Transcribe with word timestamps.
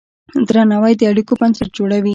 درناوی 0.47 0.93
د 0.97 1.01
اړیکو 1.11 1.33
بنسټ 1.41 1.69
جوړوي. 1.77 2.09